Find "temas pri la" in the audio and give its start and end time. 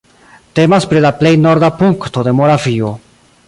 0.59-1.11